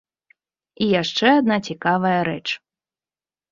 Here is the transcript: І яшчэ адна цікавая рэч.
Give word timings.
І 0.85 0.87
яшчэ 1.01 1.27
адна 1.43 1.55
цікавая 1.71 2.17
рэч. 2.31 2.43